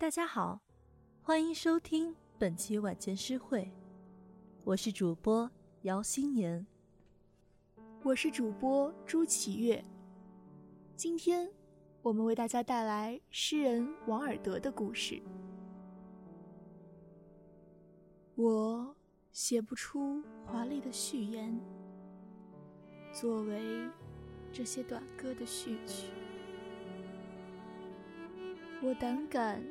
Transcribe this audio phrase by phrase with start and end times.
[0.00, 0.58] 大家好，
[1.20, 3.70] 欢迎收听本期晚间诗会，
[4.64, 5.48] 我是主播
[5.82, 6.66] 姚新年，
[8.02, 9.84] 我是主播朱启月。
[10.96, 11.46] 今天
[12.00, 15.20] 我们为大家带来诗人王尔德的故事。
[18.36, 18.96] 我
[19.32, 21.60] 写不出华丽的序言，
[23.12, 23.86] 作为
[24.50, 26.06] 这些短歌的序曲，
[28.82, 29.62] 我胆敢。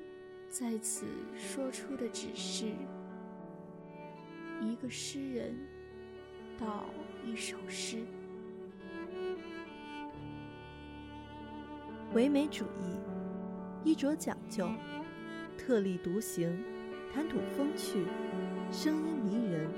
[0.49, 1.05] 在此
[1.37, 2.65] 说出的只是
[4.59, 5.55] 一个诗人
[6.57, 6.85] 到
[7.23, 7.99] 一首诗。
[12.13, 14.67] 唯美主义，衣着讲究，
[15.55, 16.63] 特立独行，
[17.13, 18.07] 谈吐风趣，
[18.71, 19.69] 声音迷人，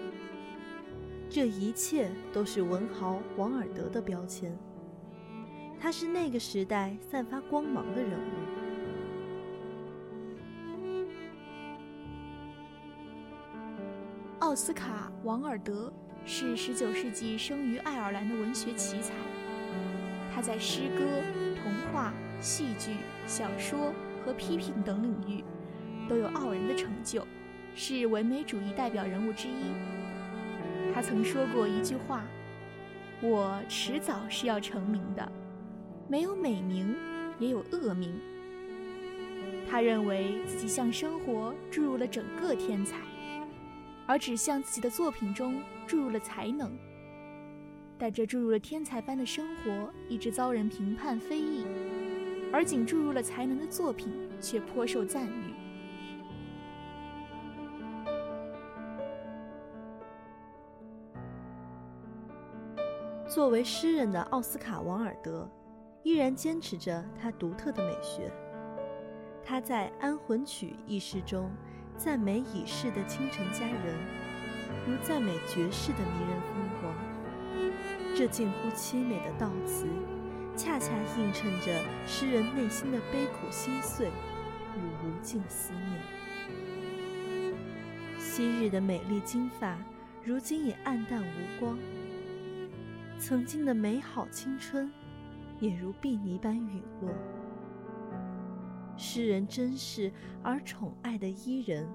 [1.30, 4.58] 这一切都是文豪王尔德的标签。
[5.78, 8.61] 他是那个时代散发光芒的人物。
[14.52, 15.90] 奥斯卡·王尔德
[16.26, 19.14] 是19世纪生于爱尔兰的文学奇才。
[20.30, 21.06] 他在诗歌、
[21.64, 23.94] 童话、戏剧、小说
[24.26, 25.42] 和批评等领域
[26.10, 27.26] 都有傲人的成就，
[27.76, 29.72] 是唯美主义代表人物之一。
[30.94, 32.26] 他曾说过一句话
[33.24, 35.32] ：“我迟早是要成名的，
[36.10, 36.94] 没有美名，
[37.40, 38.20] 也有恶名。”
[39.72, 42.98] 他认为自己向生活注入了整个天才。
[44.08, 46.78] 而只向自己的作品中注入了才能，
[47.98, 51.66] 但这注入了天才般的生活一直遭人评判非议，
[52.52, 55.54] 而仅注入了才能的作品却颇受赞誉。
[63.30, 65.50] 作为诗人的奥斯卡·王尔德，
[66.04, 68.30] 依然坚持着他独特的美学。
[69.42, 71.50] 他在《安魂曲》一诗中。
[72.04, 73.96] 赞美已逝的倾城佳人，
[74.88, 76.92] 如赞美绝世的迷人风光。
[78.16, 79.86] 这近乎凄美的悼词，
[80.58, 87.54] 恰恰映衬着诗人内心的悲苦心碎与无尽思念。
[88.18, 89.78] 昔日的美丽金发，
[90.24, 91.78] 如今已黯淡无光；
[93.20, 94.92] 曾经的美好青春，
[95.60, 97.12] 也如碧泥般陨落。
[99.02, 100.12] 诗人珍视
[100.44, 101.90] 而宠爱的伊人，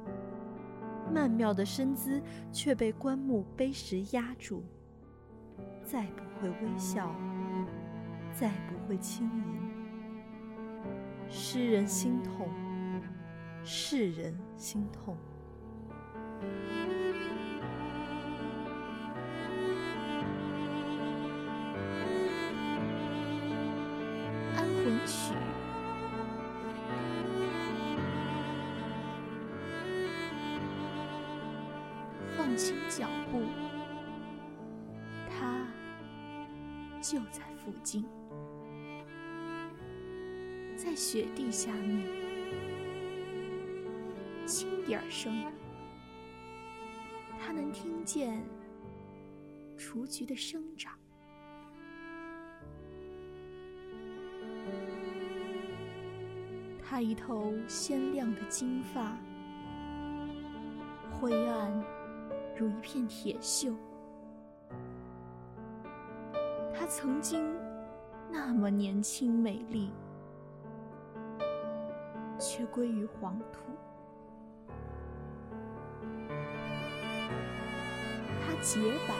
[1.14, 2.20] 曼妙的身姿
[2.52, 4.64] 却被棺木碑石压住，
[5.84, 7.14] 再不会微笑，
[8.32, 9.44] 再不会轻盈。
[11.28, 12.48] 诗人心痛，
[13.62, 15.16] 世人心痛。
[32.46, 33.42] 放轻脚步，
[35.28, 35.66] 他
[37.02, 38.04] 就在附近，
[40.76, 42.06] 在雪地下面，
[44.46, 45.34] 轻点儿声，
[47.40, 48.40] 他能听见
[49.76, 50.92] 雏菊的生长。
[56.80, 59.18] 他一头鲜亮的金发，
[61.10, 61.95] 灰暗。
[62.58, 63.74] 如一片铁锈，
[66.74, 67.54] 她曾经
[68.30, 69.92] 那么年轻美丽，
[72.38, 73.60] 却归于黄土。
[78.40, 79.14] 她洁白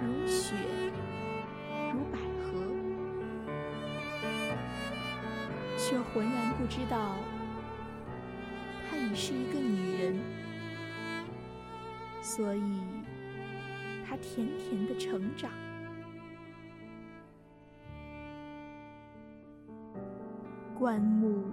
[0.00, 0.54] 如雪，
[1.92, 2.64] 如百合，
[5.76, 7.16] 却浑然不知道，
[8.90, 10.37] 她已是一个女人。
[12.28, 12.82] 所以，
[14.06, 15.50] 他甜甜的成长。
[20.78, 21.46] 灌木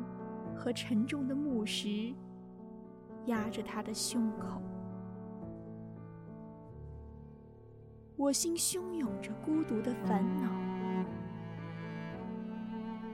[0.53, 2.14] 和沉重的木石
[3.28, 4.61] 压着他的胸口，
[8.17, 10.52] 我心汹涌着孤独的烦恼，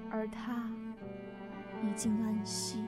[0.09, 0.67] 而他
[1.83, 2.83] 已经安息。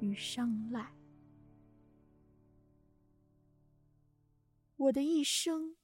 [0.00, 0.94] 与伤赖。
[4.76, 5.76] 我的一生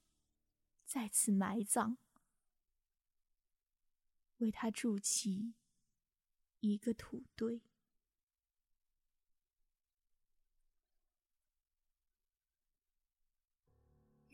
[0.84, 1.98] 在此埋葬
[4.38, 5.52] 为他筑起
[6.60, 7.60] 一个土堆。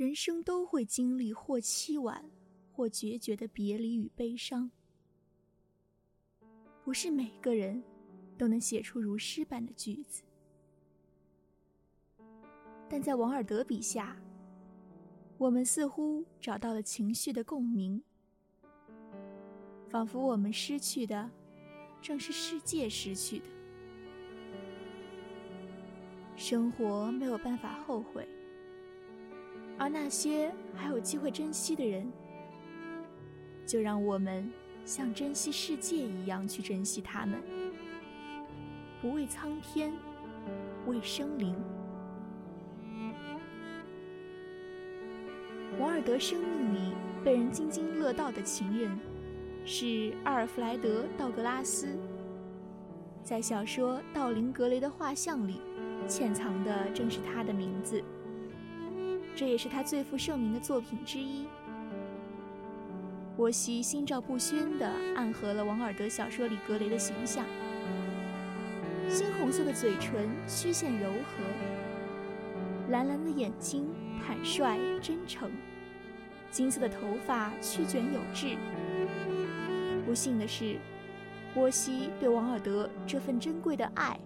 [0.02, 2.28] 人生都会经历或凄婉
[2.72, 4.70] 或决绝的别离与悲伤。
[6.82, 7.80] 不是每个人
[8.42, 10.24] 都能写出如诗般的句子，
[12.88, 14.16] 但在王尔德笔下，
[15.38, 18.02] 我们似乎找到了情绪的共鸣，
[19.88, 21.30] 仿佛我们失去的
[22.00, 23.44] 正是世界失去的。
[26.34, 28.26] 生活没有办法后悔，
[29.78, 32.10] 而那些还有机会珍惜的人，
[33.64, 34.52] 就让我们
[34.84, 37.40] 像珍惜世界一样去珍惜他们，
[39.02, 39.92] 不畏苍天，
[40.86, 41.56] 为生灵。
[45.76, 46.94] 王尔德生命里
[47.24, 48.96] 被人津津乐道的情人，
[49.64, 51.98] 是阿尔弗莱德·道格拉斯。
[53.24, 55.60] 在小说《道林格雷的画像》里。
[56.08, 58.02] 潜藏的正是他的名字，
[59.36, 61.46] 这也是他最负盛名的作品之一。
[63.36, 67.46] 波西心照不宣地暗合了王尔德小说里格雷的形象：
[69.12, 71.44] 猩红色的嘴唇，曲线柔和；
[72.88, 73.86] 蓝蓝的眼睛，
[74.24, 75.50] 坦率真诚；
[76.50, 78.56] 金色的头发，曲卷有致。
[80.06, 80.78] 不幸的是，
[81.52, 84.18] 波西对王尔德这份珍贵的爱。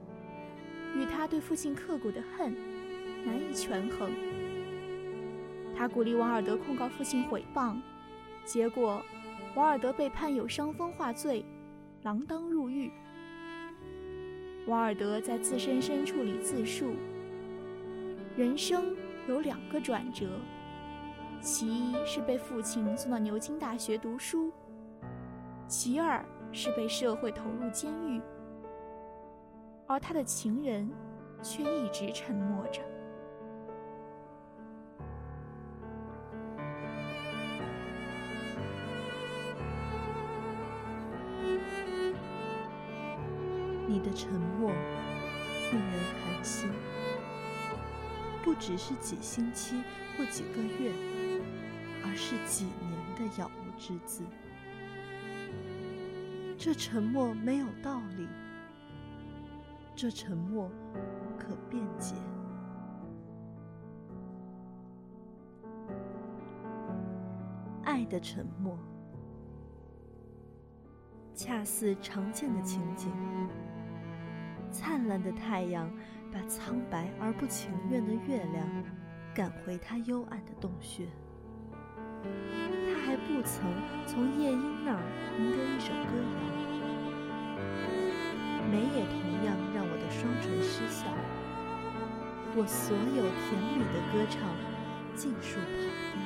[0.95, 2.55] 与他对父亲刻骨的恨
[3.25, 4.13] 难以权衡。
[5.77, 7.77] 他鼓励王尔德控告父亲毁谤，
[8.45, 9.03] 结果
[9.57, 11.45] 王尔德被判有伤风化罪，
[12.05, 12.93] 锒铛入狱。
[14.67, 16.95] 瓦尔德在自身深处里自述：
[18.37, 18.97] 人生
[19.29, 20.27] 有两个转折，
[21.41, 24.53] 其一是被父亲送到牛津大学读书，
[25.69, 28.21] 其二是被社会投入监狱。
[29.87, 30.91] 而他的情人
[31.41, 32.83] 却一直沉默着。
[44.17, 44.73] 沉默
[45.71, 45.93] 令人
[46.25, 46.71] 寒心，
[48.43, 49.83] 不只是几星期
[50.17, 50.91] 或几个月，
[52.03, 54.25] 而是几年的杳无之姿。
[56.57, 58.27] 这沉默没有道理。
[59.95, 62.15] 这沉默无可辩解，
[67.83, 68.79] 爱的沉默，
[71.35, 73.11] 恰似常见的情景。
[74.77, 75.91] 灿烂的太阳
[76.31, 78.69] 把苍白而不情愿的月亮
[79.35, 81.07] 赶回它幽暗的洞穴，
[82.23, 83.73] 他还不曾
[84.07, 85.01] 从夜莺那儿
[85.39, 86.39] 赢得一首歌谣，
[88.71, 90.07] 美也同样让我的。
[90.11, 91.07] 双唇失效，
[92.55, 94.39] 我所有甜美的歌唱
[95.15, 95.67] 尽数跑
[96.13, 96.25] 掉。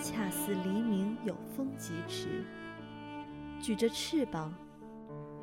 [0.00, 2.44] 恰似黎明有风疾驰，
[3.60, 4.54] 举着翅膀，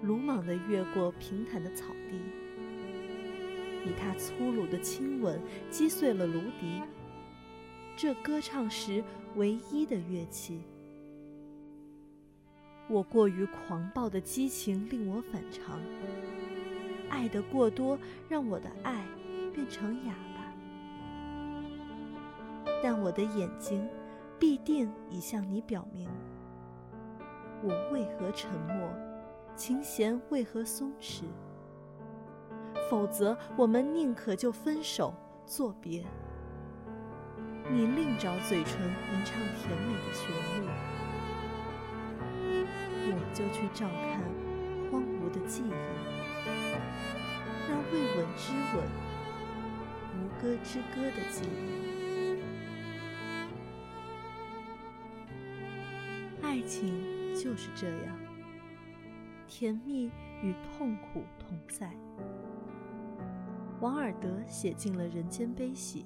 [0.01, 2.17] 鲁莽地越过平坦的草地，
[3.85, 6.81] 以他粗鲁的亲吻击碎了芦笛，
[7.97, 9.03] 这歌唱时
[9.35, 10.61] 唯一的乐器。
[12.87, 15.79] 我过于狂暴的激情令我反常，
[17.09, 19.05] 爱的过多让我的爱
[19.53, 20.39] 变成哑巴。
[22.81, 23.85] 但我的眼睛
[24.39, 26.09] 必定已向你表明，
[27.61, 28.89] 我为何沉默，
[29.59, 31.23] 琴弦为何松弛。
[32.89, 35.13] 否则，我们宁可就分手
[35.45, 36.05] 作别。
[37.69, 40.65] 你另找嘴唇吟唱甜美的旋律。
[43.11, 44.23] 我就去照看
[44.89, 45.73] 荒芜的记忆，
[47.67, 48.79] 那未吻之吻、
[50.15, 52.39] 无歌之歌的记忆。
[56.41, 57.03] 爱情
[57.35, 58.15] 就是这样，
[59.49, 60.09] 甜蜜
[60.41, 61.91] 与痛苦同在。
[63.81, 66.05] 王尔德写尽了人间悲喜，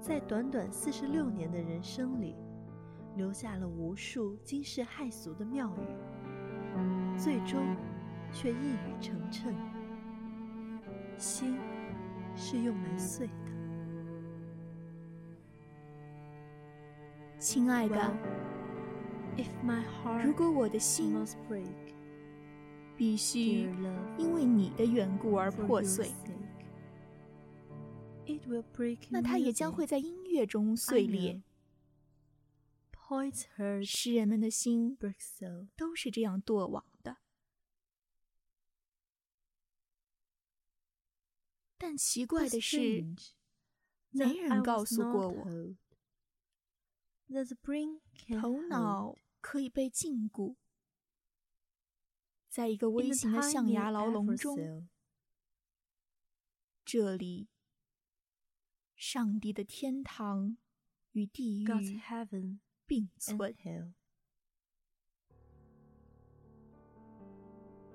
[0.00, 2.36] 在短短四十六年的人生里。
[3.16, 5.82] 留下了无数惊世骇俗的妙语，
[7.16, 7.76] 最终
[8.32, 9.54] 却一语成谶。
[11.16, 11.56] 心
[12.34, 13.32] 是用来碎的，
[17.38, 18.12] 亲爱的。
[20.24, 21.14] 如果我的心
[22.96, 23.68] 必须
[24.18, 26.12] 因为你的缘故而破碎，
[29.10, 31.42] 那它也将会在音乐中碎裂。
[33.84, 34.96] 诗人们的心
[35.76, 37.18] 都是这样堕亡的，
[41.78, 43.04] 但奇怪的是，
[44.10, 45.44] 没人告诉过我，
[48.40, 50.56] 头脑可以被禁锢，
[52.54, 54.86] 在一个微型的象牙牢笼中。
[56.84, 57.48] 这里，
[58.94, 60.56] 上帝的天堂
[61.10, 61.66] 与地狱
[62.86, 63.36] 并存。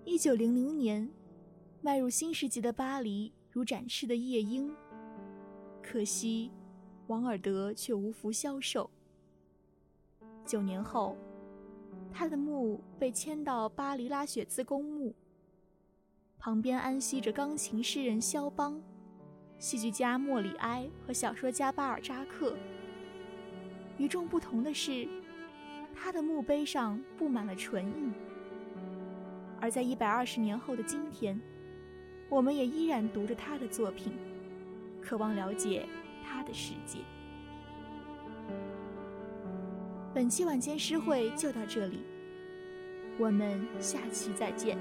[0.03, 1.09] 一九零零年，
[1.81, 4.75] 迈入新世纪的巴黎如展翅的夜莺。
[5.81, 6.51] 可惜，
[7.07, 8.91] 王尔德却无福消受。
[10.45, 11.15] 九年后，
[12.11, 15.15] 他的墓被迁到巴黎拉雪兹公墓，
[16.37, 18.81] 旁边安息着钢琴诗人肖邦、
[19.57, 22.57] 戏剧家莫里埃和小说家巴尔扎克。
[23.97, 25.07] 与众不同的是，
[25.95, 28.11] 他的墓碑上布满了唇印。
[29.61, 31.39] 而在一百二十年后的今天，
[32.29, 34.13] 我们也依然读着他的作品。
[35.01, 35.87] 渴望了解
[36.23, 36.99] 他的世界。
[40.19, 41.99] 本期晚间诗会就到这里，
[43.17, 44.77] 我们下期再见。